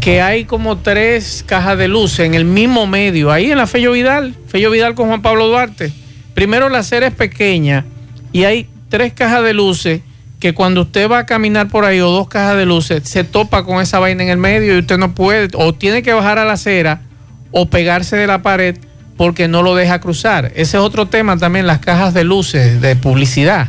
[0.00, 3.90] que hay como tres cajas de luces en el mismo medio, ahí en la Fello
[3.90, 5.90] Vidal, Fello Vidal con Juan Pablo Duarte.
[6.34, 7.84] Primero la acera es pequeña
[8.30, 10.02] y hay tres cajas de luces
[10.38, 13.64] que cuando usted va a caminar por ahí o dos cajas de luces, se topa
[13.64, 16.44] con esa vaina en el medio y usted no puede, o tiene que bajar a
[16.44, 17.02] la acera
[17.50, 18.76] o pegarse de la pared
[19.20, 20.46] porque no lo deja cruzar.
[20.54, 23.68] Ese es otro tema también, las cajas de luces de publicidad,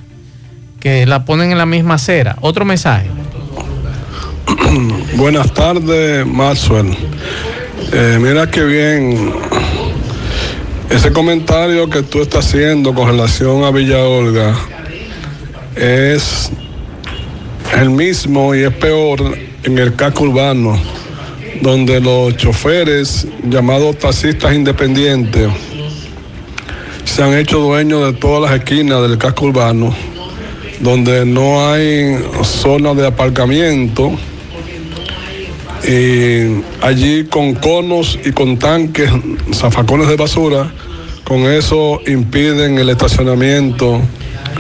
[0.80, 2.38] que la ponen en la misma acera.
[2.40, 3.08] Otro mensaje.
[5.18, 6.96] Buenas tardes, Maxwell.
[7.92, 9.34] Eh, mira qué bien
[10.90, 14.56] ese comentario que tú estás haciendo con relación a Villa Olga
[15.76, 16.50] es
[17.78, 20.80] el mismo y es peor en el casco urbano,
[21.60, 25.50] donde los choferes llamados taxistas independientes
[27.04, 29.94] se han hecho dueños de todas las esquinas del casco urbano,
[30.80, 34.18] donde no hay zona de aparcamiento
[35.84, 39.10] y allí con conos y con tanques,
[39.54, 40.72] zafacones de basura,
[41.24, 44.02] con eso impiden el estacionamiento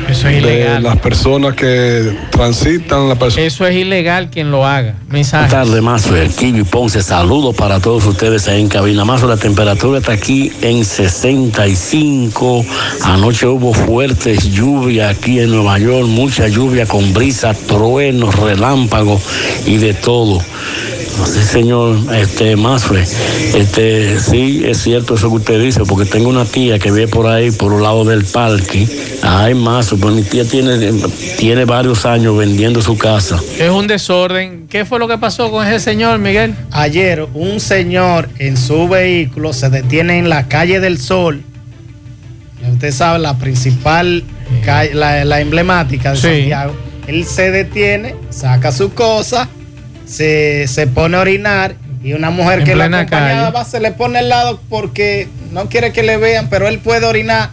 [0.10, 0.84] eso es ilegal.
[0.84, 3.10] las personas que transitan.
[3.10, 4.95] La Eso es ilegal quien lo haga.
[5.08, 5.47] Mensaje.
[5.47, 6.15] Buenas tardes, Mazo.
[6.15, 7.01] El Kiwi Ponce.
[7.01, 9.06] Saludos para todos ustedes ahí en cabina.
[9.06, 12.65] Mazo, la temperatura está aquí en 65.
[13.04, 16.08] Anoche hubo fuertes lluvias aquí en Nueva York.
[16.08, 19.21] Mucha lluvia con brisa, truenos, relámpagos
[19.65, 20.41] y de todo.
[21.26, 26.45] Sí, señor, este, Masfre, este, sí, es cierto eso que usted dice, porque tengo una
[26.45, 28.88] tía que vive por ahí, por un lado del parque.
[29.21, 30.91] Ay, Masfre, pues mi tía tiene,
[31.38, 33.39] tiene varios años vendiendo su casa.
[33.60, 34.67] Es un desorden.
[34.67, 36.56] ¿Qué fue lo que pasó con ese señor, Miguel?
[36.71, 41.43] Ayer, un señor en su vehículo se detiene en la calle del Sol.
[42.74, 44.24] Usted sabe, la principal,
[44.93, 46.74] la, la emblemática de Santiago.
[47.08, 49.50] Él se detiene, saca su cosa
[50.12, 54.30] se, pone a orinar y una mujer que la acompañaba va, se le pone al
[54.30, 57.52] lado porque no quiere que le vean, pero él puede orinar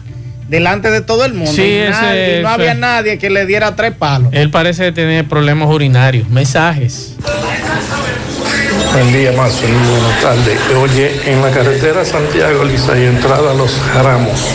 [0.48, 1.52] delante de todo el mundo.
[1.62, 4.30] y, no había nadie que le diera tres palos.
[4.32, 6.28] Él parece tener problemas urinarios.
[6.30, 7.14] Mensajes.
[8.92, 10.58] Buen día, más buenas tardes.
[10.76, 14.54] Oye, en la carretera Santiago, Lisa, y entrada a los Ramos,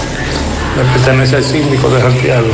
[0.76, 2.48] me pertenece al síndico de Santiago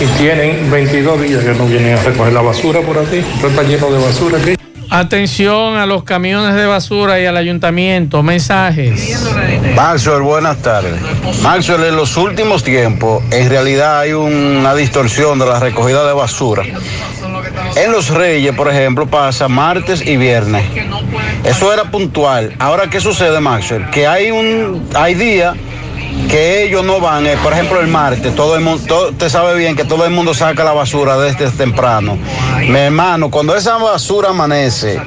[0.00, 3.18] y tienen 22 días que no vienen a recoger la basura por aquí.
[3.18, 4.63] está lleno de basura aquí.
[4.90, 8.22] Atención a los camiones de basura y al ayuntamiento.
[8.22, 9.18] Mensajes.
[9.74, 10.94] Maxwell, buenas tardes.
[11.42, 16.62] Maxwell, en los últimos tiempos, en realidad hay una distorsión de la recogida de basura.
[17.76, 20.64] En Los Reyes, por ejemplo, pasa martes y viernes.
[21.44, 22.54] Eso era puntual.
[22.58, 23.90] Ahora, ¿qué sucede, Maxwell?
[23.90, 25.56] Que hay un hay días
[26.28, 29.76] que ellos no van, eh, por ejemplo el martes, todo el mundo, usted sabe bien
[29.76, 32.18] que todo el mundo saca la basura desde temprano.
[32.68, 35.00] Mi hermano, cuando esa basura amanece,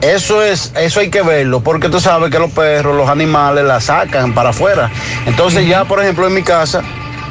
[0.00, 3.80] eso es, eso hay que verlo, porque tú sabes que los perros, los animales la
[3.80, 4.90] sacan para afuera.
[5.26, 6.82] Entonces ya, por ejemplo, en mi casa,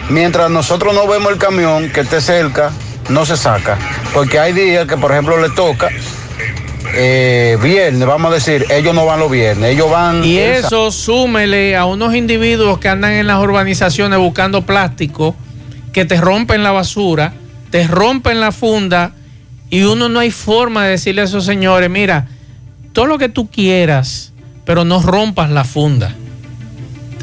[0.09, 2.71] mientras nosotros no vemos el camión que esté cerca,
[3.09, 3.77] no se saca.
[4.13, 5.89] Porque hay días que, por ejemplo, le toca
[6.95, 10.23] eh, viernes, vamos a decir, ellos no van los viernes, ellos van...
[10.23, 15.35] Y eso súmele a unos individuos que andan en las urbanizaciones buscando plástico,
[15.91, 17.33] que te rompen la basura,
[17.69, 19.11] te rompen la funda,
[19.69, 22.27] y uno no hay forma de decirle a esos señores, mira,
[22.93, 24.33] todo lo que tú quieras,
[24.63, 26.15] pero no rompas la funda.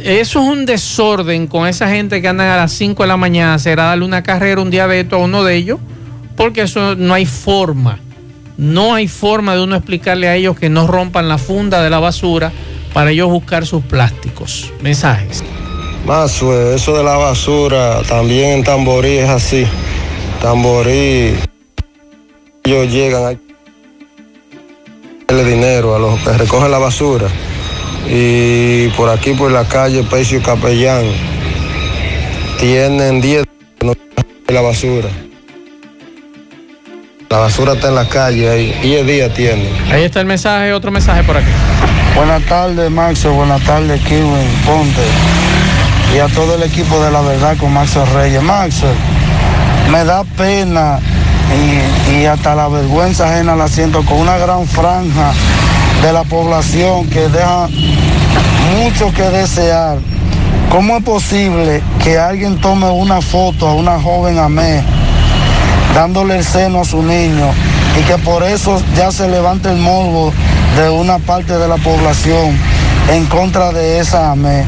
[0.04, 3.58] Eso es un desorden con esa gente que andan a las 5 de la mañana,
[3.58, 5.78] será darle una carrera un día de esto a uno de ellos,
[6.36, 8.00] porque eso no hay forma.
[8.62, 11.98] No hay forma de uno explicarle a ellos que no rompan la funda de la
[11.98, 12.52] basura
[12.94, 14.72] para ellos buscar sus plásticos.
[14.80, 15.42] Mensajes.
[16.06, 19.66] Más, eso de la basura, también en Tamborí es así.
[20.40, 21.34] Tamborí,
[22.62, 23.38] ellos llegan a
[25.26, 27.26] darle dinero a los que recogen la basura.
[28.08, 31.04] Y por aquí, por la calle Pecio Capellán,
[32.60, 33.42] tienen 10
[34.46, 35.08] de la basura.
[37.32, 39.70] La basura está en la calle ahí, 10 días tiene.
[39.90, 41.48] Ahí está el mensaje, otro mensaje por aquí.
[42.14, 43.24] Buenas tardes, Max.
[43.24, 45.00] Buenas tardes, Kiwin Ponte.
[46.14, 48.42] Y a todo el equipo de la verdad con Max Reyes.
[48.42, 48.82] Max,
[49.90, 50.98] me da pena
[51.56, 55.32] y, y hasta la vergüenza ajena la siento con una gran franja
[56.02, 57.66] de la población que deja
[58.76, 59.96] mucho que desear.
[60.70, 64.84] ¿Cómo es posible que alguien tome una foto a una joven amé?
[65.94, 67.50] Dándole el seno a su niño
[67.98, 70.32] y que por eso ya se levanta el morbo
[70.76, 72.56] de una parte de la población
[73.10, 74.64] en contra de esa AME.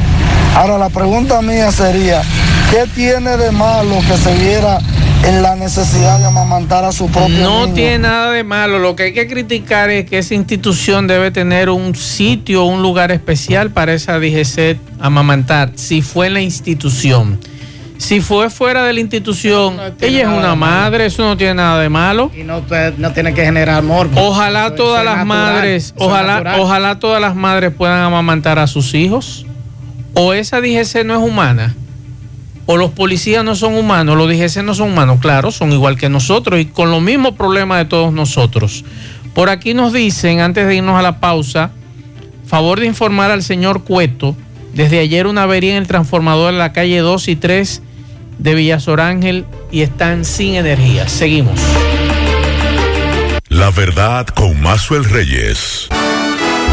[0.55, 2.21] Ahora la pregunta mía sería,
[2.71, 4.79] ¿qué tiene de malo que se viera
[5.25, 9.03] en la necesidad de amamantar a su propio No tiene nada de malo, lo que
[9.03, 13.93] hay que criticar es que esa institución debe tener un sitio, un lugar especial para
[13.93, 17.39] esa DGC amamantar, si fue en la institución.
[17.97, 21.89] Si fue fuera de la institución, ella es una madre, eso no tiene nada de
[21.89, 22.29] malo.
[22.37, 22.63] Y no,
[22.97, 24.09] no tiene que generar amor.
[24.15, 29.45] Ojalá todas las madres, ojalá, ojalá todas las madres puedan amamantar a sus hijos.
[30.13, 31.75] O esa DGC no es humana.
[32.67, 36.09] O los policías no son humanos, los DGC no son humanos, claro, son igual que
[36.09, 38.83] nosotros y con los mismos problemas de todos nosotros.
[39.35, 41.71] Por aquí nos dicen, antes de irnos a la pausa,
[42.45, 44.35] favor de informar al señor Cueto,
[44.73, 47.81] desde ayer una avería en el transformador en la calle 2 y 3
[48.37, 51.07] de Villasorángel y están sin energía.
[51.07, 51.59] Seguimos.
[53.49, 55.87] La verdad con Mazuel Reyes.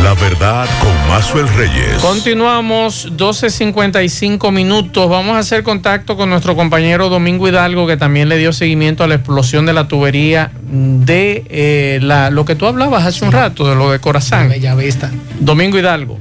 [0.02, 1.98] La verdad con Mazuel Reyes.
[2.00, 5.08] Continuamos 12.55 minutos.
[5.08, 9.06] Vamos a hacer contacto con nuestro compañero Domingo Hidalgo, que también le dio seguimiento a
[9.06, 13.68] la explosión de la tubería de eh, la, lo que tú hablabas hace un rato,
[13.68, 14.48] de lo de Corazán.
[14.48, 15.08] Bella Vista.
[15.38, 16.18] Domingo Hidalgo.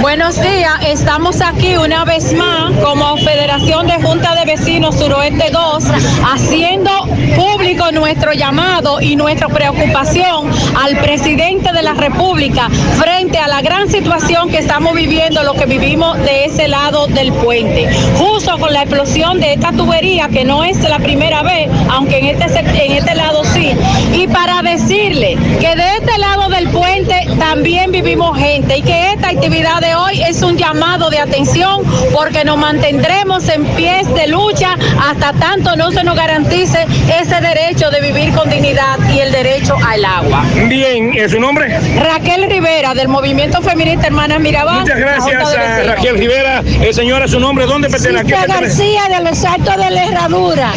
[0.00, 5.84] Buenos días, estamos aquí una vez más como Federación de Juntas de Vecinos Suroeste 2,
[6.32, 6.90] haciendo
[7.36, 12.68] público nuestro llamado y nuestra preocupación al presidente de la República
[12.98, 17.32] frente a la gran situación que estamos viviendo, lo que vivimos de ese lado del
[17.32, 17.88] puente.
[18.16, 22.26] Justo con la explosión de esta tubería, que no es la primera vez, aunque en
[22.26, 23.72] este, en este lado sí.
[24.12, 29.28] Y para decirle que de este lado del puente también vivimos gente y que esta
[29.28, 31.82] actividad de hoy es un llamado de atención
[32.14, 34.74] porque nos mantendremos en pies de lucha
[35.06, 36.86] hasta tanto no se nos garantice
[37.20, 40.44] ese derecho de vivir con dignidad y el derecho al agua.
[40.66, 41.78] Bien, ¿es su nombre?
[42.00, 44.80] Raquel Rivera, del Movimiento Feminista Hermanas Mirabal.
[44.80, 46.62] Muchas gracias, a Raquel Rivera.
[46.80, 48.34] Eh, señora, ¿su nombre dónde pertenece?
[48.46, 50.72] García, de los Altos de la Herradura.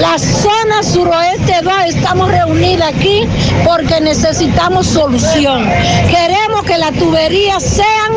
[0.00, 3.28] La zona suroeste 2 estamos reunidas aquí
[3.64, 5.68] porque necesitamos solución.
[6.26, 8.14] Queremos que las tuberías sean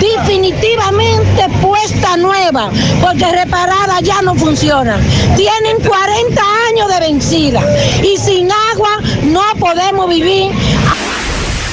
[0.00, 2.68] definitivamente puesta nueva,
[3.00, 4.98] porque reparada ya no funciona.
[5.36, 7.62] Tienen 40 años de vencida
[8.02, 8.88] y sin agua
[9.22, 10.50] no podemos vivir.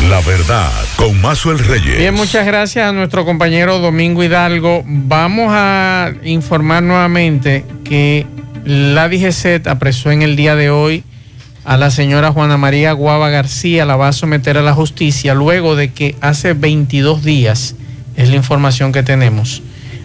[0.07, 1.97] La verdad, con Mazuel Reyes.
[1.97, 4.83] Bien, muchas gracias a nuestro compañero Domingo Hidalgo.
[4.85, 8.27] Vamos a informar nuevamente que
[8.65, 11.03] la DGCET apresó en el día de hoy
[11.65, 15.75] a la señora Juana María Guava García, la va a someter a la justicia luego
[15.75, 17.75] de que hace 22 días,
[18.15, 19.63] es la información que tenemos,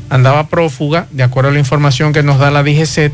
[0.09, 3.13] andaba prófuga, de acuerdo a la información que nos da la DGCET,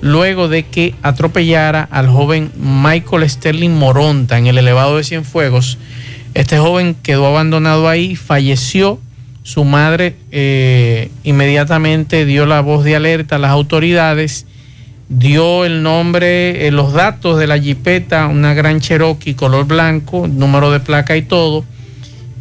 [0.00, 5.78] luego de que atropellara al joven Michael Sterling Moronta en el elevado de Cienfuegos.
[6.34, 8.98] Este joven quedó abandonado ahí, falleció.
[9.44, 14.46] Su madre eh, inmediatamente dio la voz de alerta a las autoridades
[15.18, 20.70] dio el nombre, eh, los datos de la jipeta, una gran Cherokee color blanco, número
[20.70, 21.64] de placa y todo.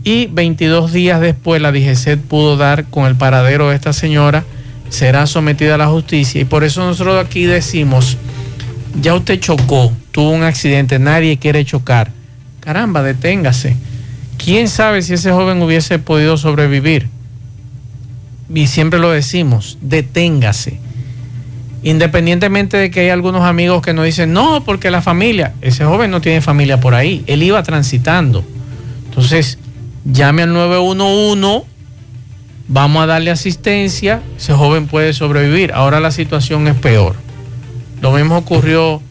[0.04, 4.46] Y 22 días después la DGCET pudo dar con el paradero de esta señora,
[4.90, 6.42] será sometida a la justicia.
[6.42, 8.18] Y por eso nosotros aquí decimos,
[9.00, 12.12] ya usted chocó, tuvo un accidente, nadie quiere chocar.
[12.62, 13.76] Caramba, deténgase.
[14.44, 17.10] ¿Quién sabe si ese joven hubiese podido sobrevivir?
[18.54, 20.80] Y siempre lo decimos, deténgase
[21.84, 26.12] Independientemente de que hay algunos amigos que nos dicen, no, porque la familia, ese joven
[26.12, 28.44] no tiene familia por ahí, él iba transitando.
[29.06, 29.58] Entonces,
[30.06, 31.66] llame al 911,
[32.68, 35.72] vamos a darle asistencia, ese joven puede sobrevivir.
[35.74, 37.16] Ahora la situación es peor.
[38.00, 39.02] Lo mismo ocurrió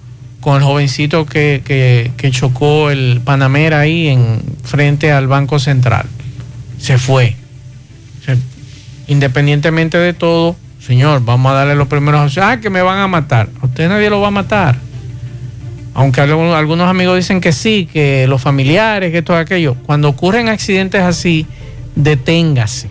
[0.40, 6.06] con el jovencito que, chocó el Panamera ahí en frente al Banco Central.
[6.78, 7.36] Se fue.
[9.06, 10.56] independientemente de todo,
[10.90, 13.48] Señor, vamos a darle los primeros Ah, que me van a matar.
[13.62, 14.74] A usted nadie lo va a matar.
[15.94, 19.76] Aunque algunos amigos dicen que sí, que los familiares, que esto, aquello.
[19.86, 21.46] Cuando ocurren accidentes así,
[21.94, 22.90] deténgase.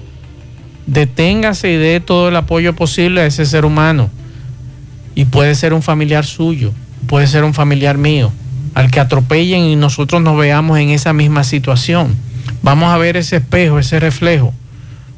[0.88, 4.10] Deténgase y dé todo el apoyo posible a ese ser humano.
[5.14, 6.72] Y puede ser un familiar suyo,
[7.06, 8.32] puede ser un familiar mío,
[8.76, 12.16] al que atropellen y nosotros nos veamos en esa misma situación.
[12.62, 14.54] Vamos a ver ese espejo, ese reflejo.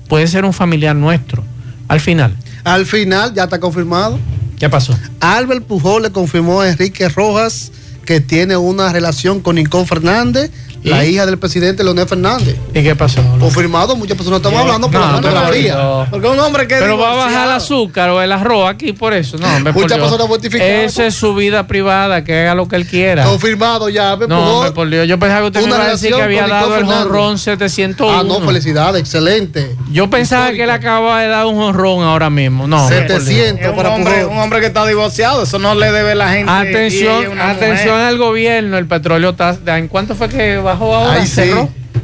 [0.08, 1.44] Puede ser un familiar nuestro.
[1.88, 4.20] Al final, al final ya está confirmado.
[4.58, 4.98] ¿Qué pasó?
[5.20, 7.72] Albert Pujol le confirmó a Enrique Rojas
[8.06, 10.52] que tiene una relación con Nicole Fernández
[10.84, 12.56] la hija del presidente Leonel Fernández.
[12.74, 13.22] ¿Y qué pasó?
[13.40, 16.08] Confirmado, muchas personas estamos hablando por la fotografía.
[16.10, 16.76] Porque un hombre que.
[16.76, 19.38] Pero va a bajar el azúcar o el arroz aquí por eso.
[19.38, 20.72] No, hombre, Muchas personas mortificadas.
[20.72, 23.24] Esa es su vida privada, que haga lo que él quiera.
[23.24, 24.16] Confirmado ya.
[24.16, 25.08] Me no, hombre, por Dios.
[25.08, 28.20] Yo pensaba que usted me iba a decir que había dado el honrón 701.
[28.20, 29.76] Ah, no, felicidades, excelente.
[29.92, 32.68] Yo pensaba que él acababa de dar un honrón ahora mismo.
[32.68, 32.88] No.
[32.88, 36.52] 700 para un hombre, un hombre que está divorciado, eso no le debe la gente.
[36.52, 39.58] Atención, atención al gobierno, el petróleo está.
[39.78, 41.22] ¿En cuánto fue que bajó ahora?
[41.22, 41.52] Ahí sí.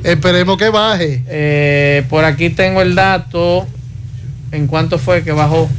[0.03, 1.23] Esperemos que baje.
[1.27, 3.67] Eh, por aquí tengo el dato.
[4.51, 5.69] ¿En cuánto fue que bajó?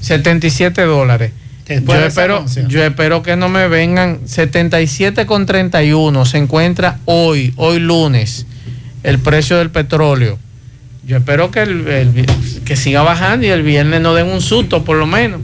[0.00, 1.32] 77 dólares.
[1.68, 7.80] Yo espero, yo espero que no me vengan 77 con 31 se encuentra hoy, hoy
[7.80, 8.46] lunes,
[9.02, 10.38] el precio del petróleo.
[11.04, 12.24] Yo espero que,
[12.64, 15.40] que siga bajando y el viernes no den un susto por lo menos.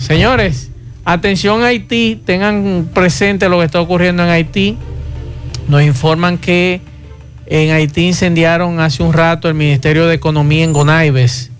[0.00, 0.70] Señores,
[1.04, 4.76] atención Haití, tengan presente lo que está ocurriendo en Haití.
[5.68, 6.80] Nos informan que
[7.48, 11.50] En Haití incendiaron hace un rato el Ministerio de Economía en Gonaives.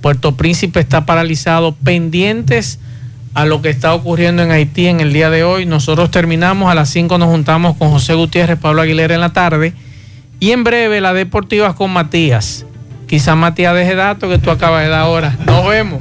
[0.00, 2.80] Puerto Príncipe está paralizado, pendientes
[3.34, 5.64] a lo que está ocurriendo en Haití en el día de hoy.
[5.64, 9.74] Nosotros terminamos, a las 5 nos juntamos con José Gutiérrez, Pablo Aguilera en la tarde.
[10.40, 12.66] Y en breve, la deportiva con Matías.
[13.06, 15.36] Quizá Matías deje datos que tú acabas de dar ahora.
[15.46, 16.00] Nos vemos.